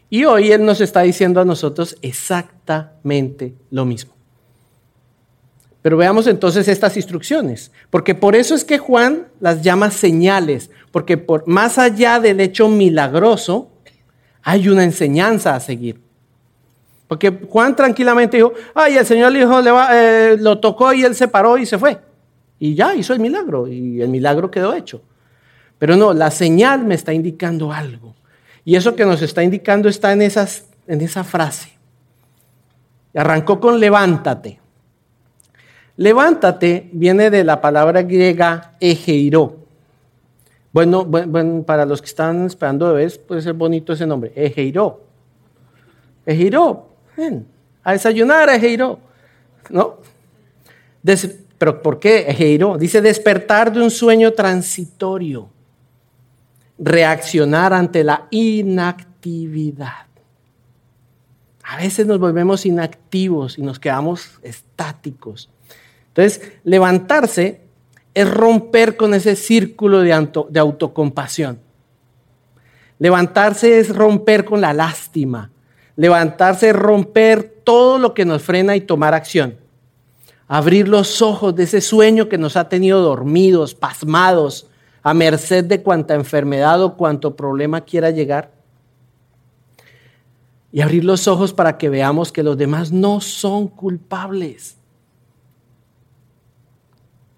[0.10, 4.13] Y hoy Él nos está diciendo a nosotros exactamente lo mismo.
[5.84, 11.18] Pero veamos entonces estas instrucciones, porque por eso es que Juan las llama señales, porque
[11.18, 13.70] por, más allá del hecho milagroso,
[14.42, 16.00] hay una enseñanza a seguir.
[17.10, 19.60] Porque Juan tranquilamente dijo, ay, el Señor hijo
[19.92, 22.00] eh, lo tocó y él se paró y se fue.
[22.60, 25.02] Y ya hizo el milagro, y el milagro quedó hecho.
[25.80, 28.16] Pero no, la señal me está indicando algo.
[28.64, 31.74] Y eso que nos está indicando está en, esas, en esa frase.
[33.14, 34.63] Arrancó con levántate.
[35.96, 39.58] Levántate viene de la palabra griega egeiró.
[40.72, 41.08] Bueno,
[41.66, 45.02] para los que están esperando bebés, puede ser bonito ese nombre, egeiró.
[46.26, 47.46] Egeiró, ven,
[47.84, 49.00] a desayunar egeiró.
[49.70, 49.98] ¿No?
[51.58, 52.78] Pero ¿por qué egeiró?
[52.78, 55.50] Dice despertar de un sueño transitorio
[56.78, 60.08] reaccionar ante la inactividad.
[61.64, 65.50] A veces nos volvemos inactivos y nos quedamos estáticos.
[66.16, 67.62] Entonces, levantarse
[68.14, 71.60] es romper con ese círculo de, de autocompasión.
[73.00, 75.50] Levantarse es romper con la lástima.
[75.96, 79.58] Levantarse es romper todo lo que nos frena y tomar acción.
[80.48, 84.68] Abrir los ojos de ese sueño que nos ha tenido dormidos, pasmados,
[85.02, 88.52] a merced de cuanta enfermedad o cuanto problema quiera llegar.
[90.72, 94.78] Y abrir los ojos para que veamos que los demás no son culpables.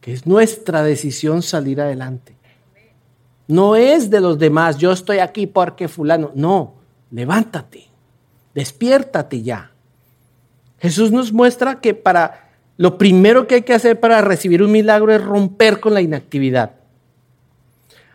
[0.06, 2.36] Es nuestra decisión salir adelante.
[3.48, 6.32] No es de los demás, yo estoy aquí porque fulano.
[6.36, 6.76] No,
[7.12, 7.88] levántate,
[8.54, 9.72] despiértate ya.
[10.80, 15.12] Jesús nos muestra que para lo primero que hay que hacer para recibir un milagro
[15.14, 16.72] es romper con la inactividad.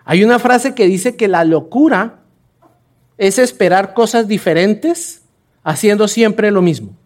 [0.05, 2.21] Hay una frase que dice que la locura
[3.17, 5.23] es esperar cosas diferentes
[5.63, 6.97] haciendo siempre lo mismo.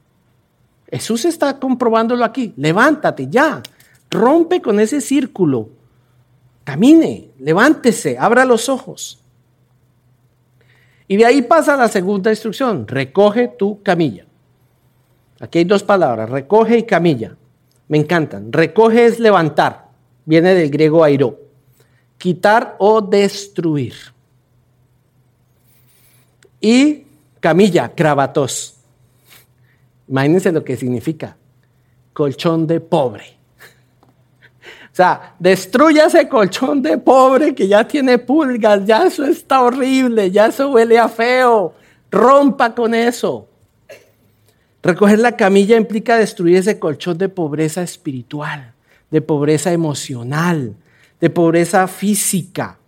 [0.91, 2.55] Jesús está comprobándolo aquí.
[2.57, 3.63] Levántate ya,
[4.15, 5.69] rompe con ese círculo,
[6.65, 9.21] camine, levántese, abra los ojos.
[11.07, 14.25] Y de ahí pasa la segunda instrucción, recoge tu camilla.
[15.41, 17.37] Aquí hay dos palabras, recoge y camilla.
[17.89, 18.51] Me encantan.
[18.51, 19.91] Recoge es levantar,
[20.25, 21.45] viene del griego airo
[22.25, 23.93] quitar o destruir.
[26.59, 27.05] Y
[27.39, 28.77] camilla, cravatos.
[30.09, 31.37] Imagínense lo que significa.
[32.15, 33.37] Colchón de pobre.
[34.95, 40.31] O sea, destruya ese colchón de pobre que ya tiene pulgas, ya eso está horrible,
[40.31, 41.75] ya eso huele a feo.
[42.13, 43.49] Rompa con eso.
[44.85, 48.73] Recoger la camilla implica destruir ese colchón de pobreza espiritual,
[49.11, 50.77] de pobreza emocional,
[51.21, 52.79] de pobreza física.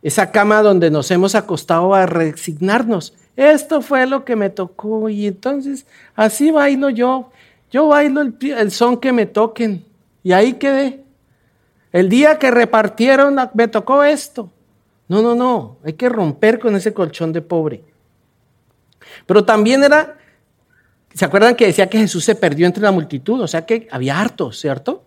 [0.00, 3.12] Esa cama donde nos hemos acostado a resignarnos.
[3.36, 5.84] Esto fue lo que me tocó y entonces
[6.16, 7.30] así bailo yo.
[7.70, 9.84] Yo bailo el, son que me toquen
[10.22, 11.09] y ahí quedé.
[11.92, 14.50] El día que repartieron me tocó esto.
[15.08, 15.78] No, no, no.
[15.84, 17.82] Hay que romper con ese colchón de pobre.
[19.26, 20.16] Pero también era,
[21.12, 23.40] ¿se acuerdan que decía que Jesús se perdió entre la multitud?
[23.40, 25.02] O sea que había hartos, ¿cierto?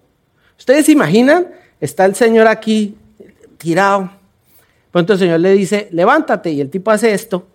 [0.58, 1.48] ¿Ustedes se imaginan
[1.84, 2.96] Está el Señor aquí
[3.58, 4.10] tirado.
[4.90, 6.50] Pronto el Señor le dice, levántate.
[6.50, 7.46] Y el tipo hace esto.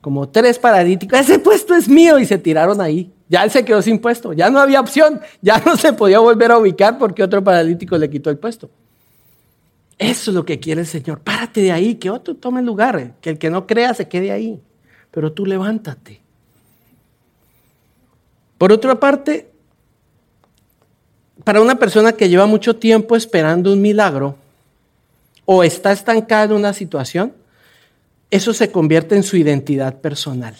[0.00, 1.20] Como tres paralíticos.
[1.20, 2.18] Ese puesto es mío.
[2.18, 3.12] Y se tiraron ahí.
[3.28, 4.32] Ya él se quedó sin puesto.
[4.32, 5.20] Ya no había opción.
[5.40, 8.70] Ya no se podía volver a ubicar porque otro paralítico le quitó el puesto.
[9.98, 11.20] Eso es lo que quiere el Señor.
[11.20, 13.14] Párate de ahí, que otro tome el lugar.
[13.20, 14.60] Que el que no crea se quede ahí.
[15.10, 16.20] Pero tú levántate.
[18.58, 19.50] Por otra parte,
[21.44, 24.36] para una persona que lleva mucho tiempo esperando un milagro
[25.44, 27.32] o está estancada en una situación,
[28.30, 30.56] eso se convierte en su identidad personal.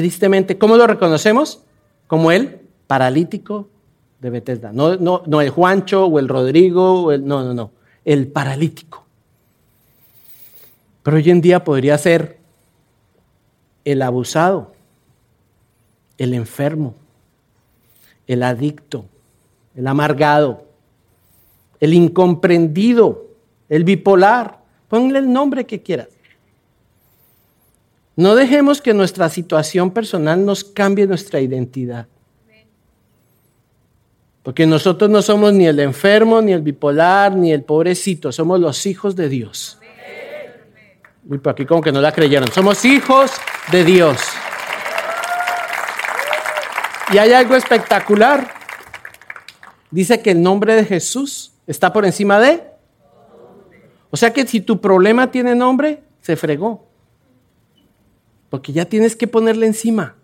[0.00, 1.62] Tristemente, ¿cómo lo reconocemos?
[2.06, 3.68] Como el paralítico
[4.18, 4.72] de Bethesda.
[4.72, 7.72] No, no, no el Juancho o el Rodrigo, o el, no, no, no,
[8.06, 9.04] el paralítico.
[11.02, 12.38] Pero hoy en día podría ser
[13.84, 14.72] el abusado,
[16.16, 16.94] el enfermo,
[18.26, 19.04] el adicto,
[19.74, 20.64] el amargado,
[21.78, 23.26] el incomprendido,
[23.68, 24.60] el bipolar.
[24.88, 26.08] Ponle el nombre que quieras.
[28.20, 32.06] No dejemos que nuestra situación personal nos cambie nuestra identidad.
[34.42, 38.84] Porque nosotros no somos ni el enfermo, ni el bipolar, ni el pobrecito, somos los
[38.84, 39.78] hijos de Dios.
[41.26, 42.52] Uy, por aquí como que no la creyeron.
[42.52, 43.32] Somos hijos
[43.72, 44.20] de Dios.
[47.14, 48.52] Y hay algo espectacular.
[49.90, 52.64] Dice que el nombre de Jesús está por encima de...
[54.10, 56.89] O sea que si tu problema tiene nombre, se fregó.
[58.50, 60.16] Porque ya tienes que ponerle encima.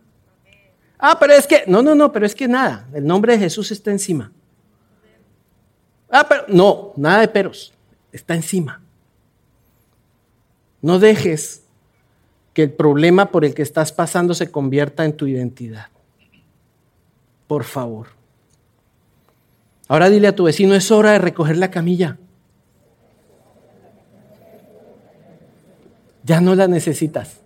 [0.99, 3.71] Ah, pero es que, no, no, no, pero es que nada, el nombre de Jesús
[3.71, 4.33] está encima.
[6.11, 7.73] Ah, pero no, nada de peros,
[8.13, 8.83] está encima.
[10.83, 11.63] No dejes
[12.53, 15.89] que el problema por el que estás pasando se convierta en tu identidad
[17.47, 18.09] por favor.
[19.89, 22.19] Ahora dile a tu vecino, es hora de recoger la camilla.
[26.25, 27.41] Ya no la necesitas.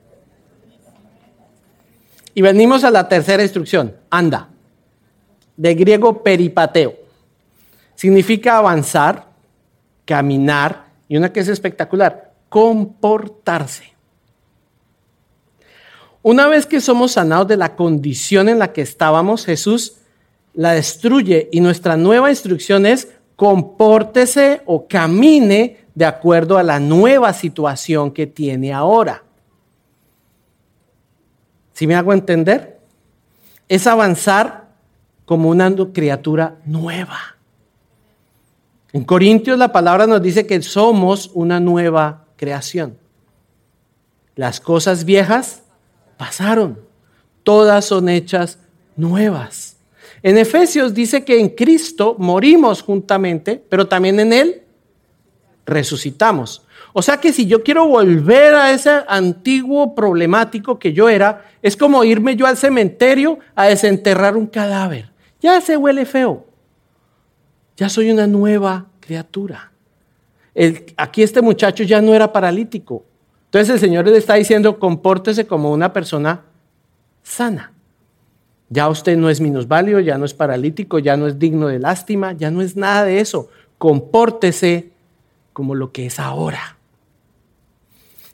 [2.35, 4.49] Y venimos a la tercera instrucción, anda,
[5.57, 6.95] de griego peripateo.
[7.95, 9.26] Significa avanzar,
[10.05, 13.93] caminar y una que es espectacular, comportarse.
[16.22, 19.97] Una vez que somos sanados de la condición en la que estábamos, Jesús
[20.53, 27.33] la destruye y nuestra nueva instrucción es compórtese o camine de acuerdo a la nueva
[27.33, 29.24] situación que tiene ahora.
[31.81, 32.78] ¿Sí me hago entender?
[33.66, 34.68] Es avanzar
[35.24, 37.39] como una criatura nueva.
[38.93, 42.99] En Corintios la palabra nos dice que somos una nueva creación.
[44.37, 45.62] Las cosas viejas
[46.18, 46.78] pasaron,
[47.45, 48.59] todas son hechas
[48.95, 49.78] nuevas.
[50.22, 54.62] En Efesios dice que en Cristo morimos juntamente, pero también en Él
[55.64, 56.62] resucitamos.
[56.93, 61.76] O sea que si yo quiero volver a ese antiguo problemático que yo era, es
[61.76, 65.11] como irme yo al cementerio a desenterrar un cadáver.
[65.41, 66.47] Ya se huele feo.
[67.76, 69.72] Ya soy una nueva criatura.
[70.97, 73.05] aquí este muchacho ya no era paralítico.
[73.47, 76.43] Entonces el Señor le está diciendo, compórtese como una persona
[77.22, 77.72] sana.
[78.68, 82.32] Ya usted no es minusválido, ya no es paralítico, ya no es digno de lástima,
[82.32, 83.49] ya no es nada de eso.
[83.78, 84.93] Compórtese
[85.53, 86.76] como lo que es ahora.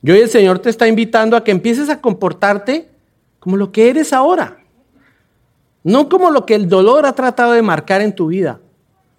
[0.06, 2.88] Y hoy el Señor te está invitando a que empieces a comportarte
[3.40, 4.58] como lo que eres ahora.
[5.82, 8.60] No como lo que el dolor ha tratado de marcar en tu vida.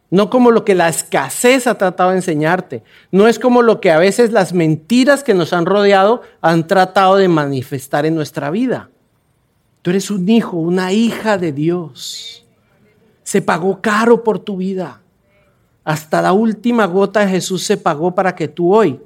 [0.09, 2.83] No como lo que la escasez ha tratado de enseñarte.
[3.11, 7.17] No es como lo que a veces las mentiras que nos han rodeado han tratado
[7.17, 8.89] de manifestar en nuestra vida.
[9.81, 12.45] Tú eres un hijo, una hija de Dios.
[13.23, 15.01] Se pagó caro por tu vida.
[15.83, 19.01] Hasta la última gota de Jesús se pagó para que tú hoy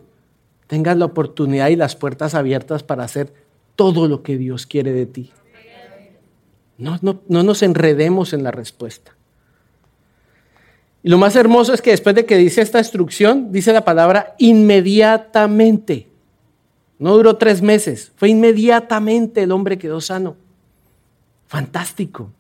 [0.72, 3.34] tengas la oportunidad y las puertas abiertas para hacer
[3.76, 5.34] todo lo que Dios quiere de ti.
[6.78, 9.14] No, no, no nos enredemos en la respuesta.
[11.04, 14.34] Y lo más hermoso es que después de que dice esta instrucción, dice la palabra
[14.38, 16.08] inmediatamente.
[17.00, 20.38] No duró tres meses, fue inmediatamente el hombre quedó sano.
[21.48, 22.32] Fantástico.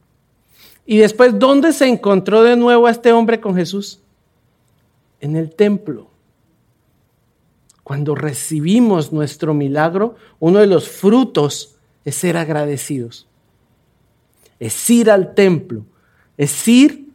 [0.85, 3.99] Y después, ¿dónde se encontró de nuevo a este hombre con Jesús?
[5.19, 6.10] En el templo.
[7.91, 11.75] Cuando recibimos nuestro milagro, uno de los frutos
[12.05, 13.27] es ser agradecidos.
[14.61, 15.83] Es ir al templo,
[16.37, 17.09] es ir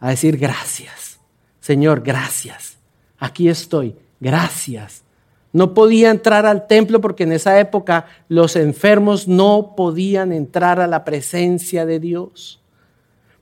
[0.00, 1.20] a decir gracias.
[1.60, 2.76] Señor, gracias.
[3.20, 3.94] Aquí estoy.
[4.18, 5.04] Gracias.
[5.52, 10.88] No podía entrar al templo porque en esa época los enfermos no podían entrar a
[10.88, 12.60] la presencia de Dios.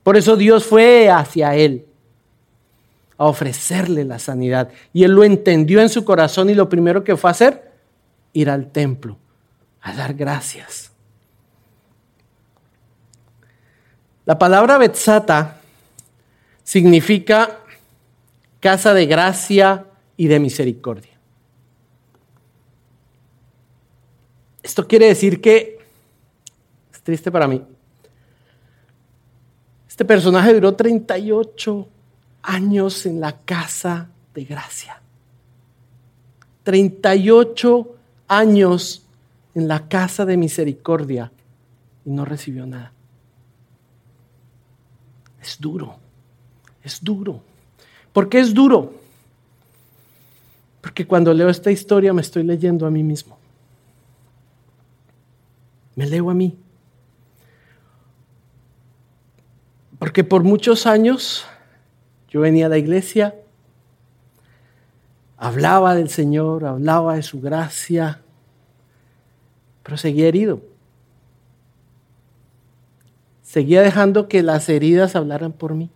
[0.03, 1.87] Por eso Dios fue hacia él
[3.17, 4.69] a ofrecerle la sanidad.
[4.93, 7.71] Y él lo entendió en su corazón y lo primero que fue a hacer,
[8.33, 9.17] ir al templo,
[9.81, 10.91] a dar gracias.
[14.25, 15.61] La palabra Betzata
[16.63, 17.59] significa
[18.59, 19.85] casa de gracia
[20.17, 21.11] y de misericordia.
[24.63, 25.77] Esto quiere decir que,
[26.91, 27.63] es triste para mí,
[29.87, 31.87] este personaje duró 38
[32.45, 35.01] años en la casa de gracia.
[36.63, 37.95] 38
[38.27, 39.03] años
[39.53, 41.31] en la casa de misericordia
[42.05, 42.91] y no recibió nada.
[45.41, 45.95] Es duro,
[46.83, 47.41] es duro.
[48.11, 48.93] ¿Por qué es duro?
[50.81, 53.37] Porque cuando leo esta historia me estoy leyendo a mí mismo.
[55.95, 56.57] Me leo a mí.
[59.99, 61.45] Porque por muchos años
[62.35, 63.33] yo venía a la iglesia,
[65.37, 68.23] hablaba del Señor, hablaba de su gracia,
[69.83, 70.61] pero seguía herido.
[73.41, 75.89] Seguía dejando que las heridas hablaran por mí.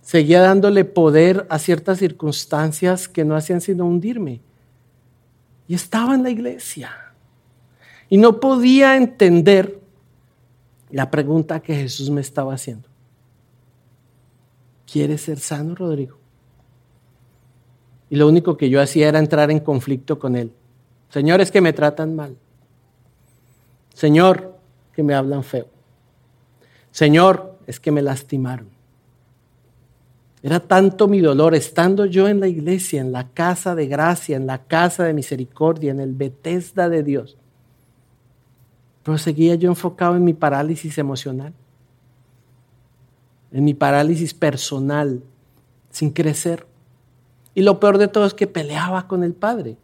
[0.00, 4.42] Seguía dándole poder a ciertas circunstancias que no hacían sino hundirme.
[5.66, 6.92] Y estaba en la iglesia.
[8.08, 9.80] Y no podía entender
[10.88, 12.89] la pregunta que Jesús me estaba haciendo.
[14.90, 16.16] ¿Quieres ser sano, Rodrigo?
[18.08, 20.52] Y lo único que yo hacía era entrar en conflicto con él.
[21.10, 22.36] Señor, es que me tratan mal.
[23.94, 24.56] Señor,
[24.92, 25.68] que me hablan feo.
[26.90, 28.68] Señor, es que me lastimaron.
[30.42, 34.46] Era tanto mi dolor estando yo en la iglesia, en la casa de gracia, en
[34.46, 37.36] la casa de misericordia, en el Betesda de Dios,
[39.02, 41.52] pero seguía yo enfocado en mi parálisis emocional,
[43.52, 45.22] en mi parálisis personal,
[45.90, 46.66] sin crecer.
[47.54, 49.76] Y lo peor de todo es que peleaba con el Padre.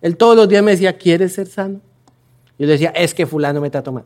[0.00, 1.80] Él todos los días me decía, ¿quieres ser sano?
[2.58, 4.04] Yo le decía, es que fulano me trata mal.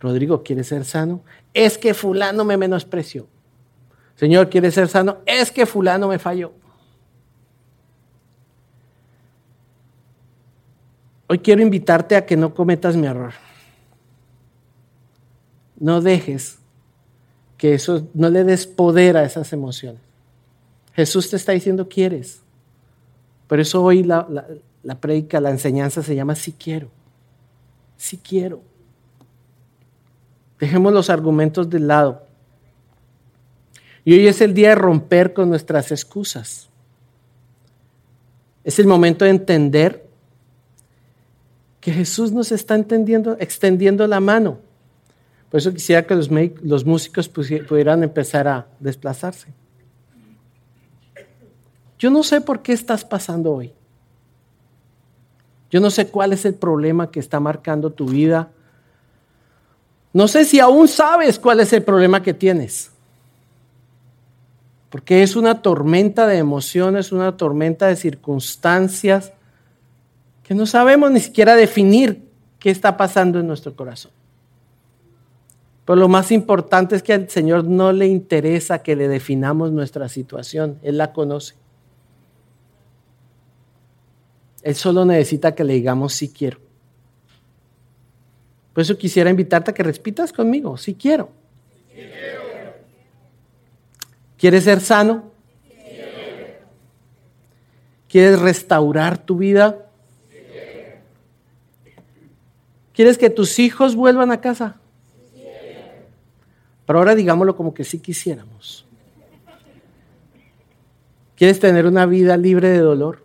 [0.00, 1.22] Rodrigo, ¿quieres ser sano?
[1.54, 3.26] Es que fulano me menospreció.
[4.16, 5.18] Señor, ¿quieres ser sano?
[5.24, 6.52] Es que fulano me falló.
[11.26, 13.32] Hoy quiero invitarte a que no cometas mi error.
[15.78, 16.58] No dejes
[17.58, 20.00] que eso, no le des poder a esas emociones.
[20.94, 22.40] Jesús te está diciendo, quieres.
[23.46, 24.26] Por eso hoy la
[25.00, 26.88] prédica, la enseñanza se llama si quiero.
[27.96, 28.60] Si quiero.
[30.58, 32.26] Dejemos los argumentos de lado.
[34.04, 36.68] Y hoy es el día de romper con nuestras excusas.
[38.62, 40.06] Es el momento de entender
[41.80, 44.58] que Jesús nos está entendiendo, extendiendo la mano.
[45.54, 46.28] Por eso quisiera que los,
[46.64, 49.54] los músicos pudieran empezar a desplazarse.
[51.96, 53.72] Yo no sé por qué estás pasando hoy.
[55.70, 58.50] Yo no sé cuál es el problema que está marcando tu vida.
[60.12, 62.90] No sé si aún sabes cuál es el problema que tienes.
[64.90, 69.32] Porque es una tormenta de emociones, una tormenta de circunstancias
[70.42, 72.28] que no sabemos ni siquiera definir
[72.58, 74.10] qué está pasando en nuestro corazón.
[75.84, 80.08] Pero lo más importante es que al Señor no le interesa que le definamos nuestra
[80.08, 81.54] situación, Él la conoce.
[84.62, 86.58] Él solo necesita que le digamos si quiero.
[88.72, 91.30] Por eso quisiera invitarte a que repitas conmigo, si quiero.
[94.38, 95.30] ¿Quieres ser sano?
[98.08, 99.86] ¿Quieres restaurar tu vida?
[102.94, 104.80] ¿Quieres que tus hijos vuelvan a casa?
[106.86, 108.86] Pero ahora digámoslo como que sí quisiéramos.
[111.36, 113.22] ¿Quieres tener una vida libre de dolor?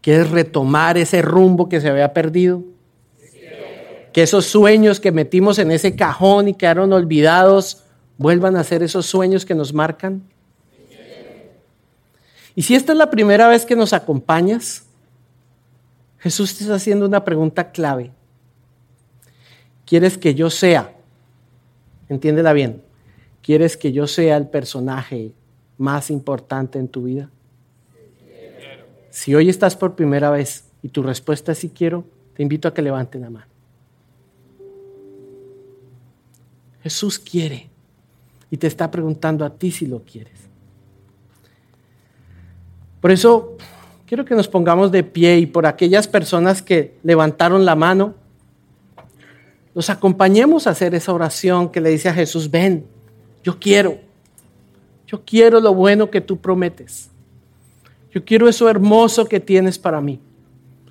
[0.00, 2.62] ¿Quieres retomar ese rumbo que se había perdido?
[4.12, 7.84] Que esos sueños que metimos en ese cajón y quedaron olvidados
[8.18, 10.22] vuelvan a ser esos sueños que nos marcan.
[12.54, 14.84] Y si esta es la primera vez que nos acompañas,
[16.18, 18.12] Jesús te está haciendo una pregunta clave.
[19.94, 20.92] ¿Quieres que yo sea?
[22.08, 22.82] Entiéndela bien.
[23.42, 25.30] ¿Quieres que yo sea el personaje
[25.78, 27.30] más importante en tu vida?
[29.10, 32.74] Si hoy estás por primera vez y tu respuesta es sí quiero, te invito a
[32.74, 33.46] que levanten la mano.
[36.82, 37.70] Jesús quiere
[38.50, 40.40] y te está preguntando a ti si lo quieres.
[43.00, 43.56] Por eso
[44.06, 48.23] quiero que nos pongamos de pie y por aquellas personas que levantaron la mano,
[49.74, 52.86] los acompañemos a hacer esa oración que le dice a Jesús, ven,
[53.42, 53.98] yo quiero,
[55.06, 57.10] yo quiero lo bueno que tú prometes.
[58.12, 60.20] Yo quiero eso hermoso que tienes para mí.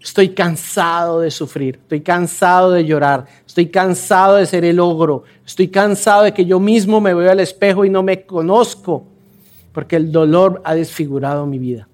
[0.02, 5.70] Estoy cansado de sufrir, estoy cansado de llorar, estoy cansado de ser el ogro, estoy
[5.70, 9.06] cansado de que yo mismo me veo al espejo y no me conozco,
[9.72, 11.88] porque el dolor ha desfigurado mi vida.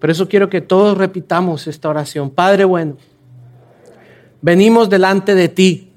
[0.00, 2.30] Por eso quiero que todos repitamos esta oración.
[2.30, 2.96] Padre bueno,
[4.40, 5.92] venimos delante de ti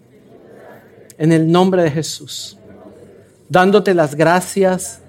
[1.18, 2.58] en el nombre de Jesús,
[3.48, 5.00] dándote las gracias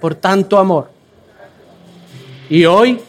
[0.00, 0.90] por tanto amor.
[2.50, 3.00] Y hoy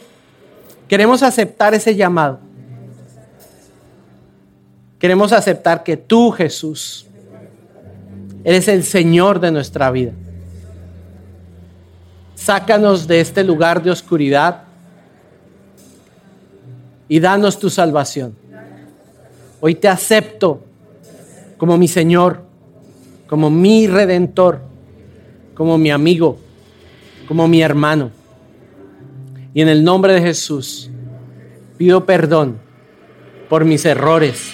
[0.88, 2.40] queremos aceptar ese llamado.
[4.98, 7.06] Queremos aceptar que tú, Jesús,
[8.44, 10.12] eres el Señor de nuestra vida.
[12.34, 14.62] Sácanos de este lugar de oscuridad
[17.08, 18.36] y danos tu salvación.
[19.66, 20.62] Hoy te acepto
[21.56, 22.44] como mi Señor,
[23.26, 24.60] como mi redentor,
[25.56, 26.38] como mi amigo,
[27.26, 28.12] como mi hermano.
[29.54, 30.88] Y en el nombre de Jesús
[31.76, 32.60] pido perdón
[33.48, 34.52] por mis errores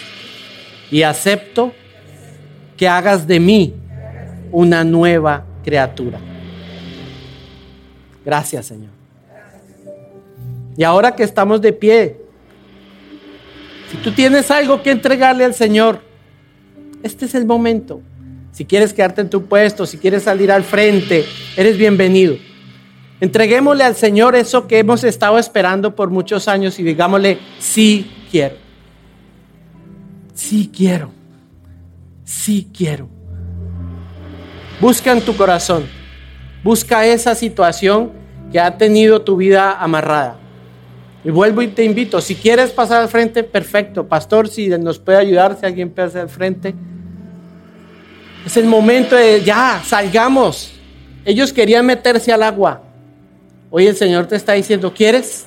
[0.91, 1.75] y acepto
[2.79, 3.75] que hagas de mí
[4.51, 6.21] una nueva criatura.
[8.25, 8.93] Gracias, Señor.
[10.75, 12.22] Y ahora que estamos de pie,
[13.93, 16.01] si tú tienes algo que entregarle al Señor,
[17.03, 18.01] este es el momento.
[18.51, 21.26] Si quieres quedarte en tu puesto, si quieres salir al frente,
[21.59, 22.36] eres bienvenido.
[23.20, 28.57] Entreguémosle al Señor eso que hemos estado esperando por muchos años y digámosle, sí quiero.
[30.32, 31.11] Sí quiero.
[32.24, 33.11] Sí quiero.
[34.80, 35.84] Busca en tu corazón.
[36.64, 38.12] Busca esa situación
[38.51, 40.41] que ha tenido tu vida amarrada.
[41.25, 44.07] Y vuelvo y te invito, si quieres pasar al frente, perfecto.
[44.09, 46.75] Pastor, si nos puede ayudar, si alguien pasa al frente.
[48.45, 50.73] Es el momento de ya, salgamos.
[51.25, 52.83] Ellos querían meterse al agua.
[53.70, 55.47] Hoy el Señor te está diciendo, ¿quieres?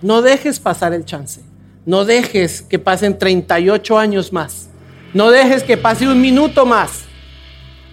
[0.00, 1.42] No dejes pasar el chance.
[1.84, 4.70] No dejes que pasen 38 años más.
[5.12, 7.04] No dejes que pase un minuto más.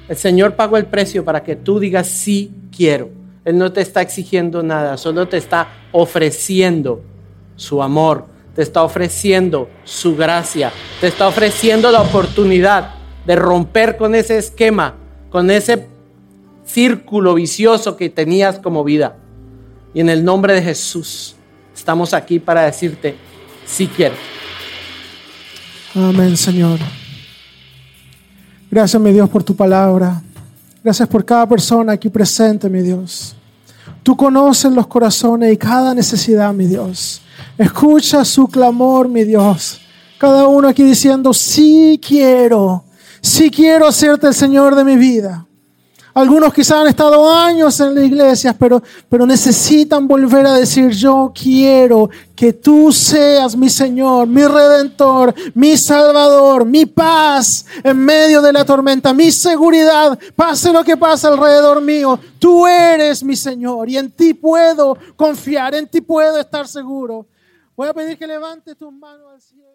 [0.07, 3.22] El Señor pagó el precio para que tú digas sí quiero.
[3.45, 7.01] Él no te está exigiendo nada, solo te está ofreciendo
[7.55, 8.25] su amor,
[8.55, 10.71] te está ofreciendo su gracia,
[11.01, 14.95] te está ofreciendo la oportunidad de romper con ese esquema,
[15.29, 15.87] con ese
[16.65, 19.17] círculo vicioso que tenías como vida.
[19.93, 21.35] Y en el nombre de Jesús
[21.75, 23.15] estamos aquí para decirte,
[23.65, 24.15] si quiero.
[25.95, 26.79] Amén, Señor.
[28.71, 30.21] Gracias, mi Dios, por tu palabra.
[30.83, 33.35] Gracias por cada persona aquí presente, mi Dios.
[34.03, 37.21] Tú conoces los corazones y cada necesidad, mi Dios.
[37.57, 39.79] Escucha su clamor, mi Dios.
[40.17, 42.83] Cada uno aquí diciendo, sí quiero,
[43.21, 45.45] sí quiero hacerte el Señor de mi vida.
[46.15, 51.31] Algunos quizás han estado años en la iglesia, pero, pero necesitan volver a decir, yo
[51.33, 58.53] quiero que tú seas mi Señor, mi Redentor, mi Salvador, mi paz en medio de
[58.53, 62.19] la tormenta, mi seguridad, pase lo que pase alrededor mío.
[62.37, 67.25] Tú eres mi Señor y en ti puedo confiar, en ti puedo estar seguro.
[67.75, 69.72] Voy a pedir que levante tus manos al cielo.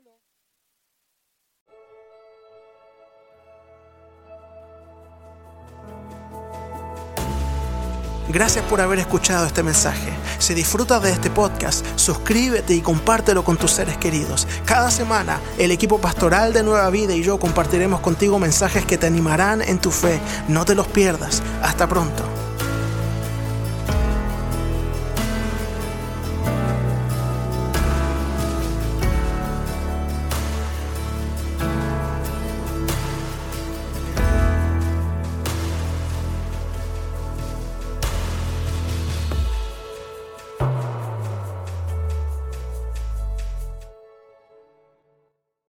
[8.28, 10.12] Gracias por haber escuchado este mensaje.
[10.38, 14.46] Si disfrutas de este podcast, suscríbete y compártelo con tus seres queridos.
[14.66, 19.06] Cada semana, el equipo pastoral de Nueva Vida y yo compartiremos contigo mensajes que te
[19.06, 20.20] animarán en tu fe.
[20.46, 21.42] No te los pierdas.
[21.62, 22.47] Hasta pronto.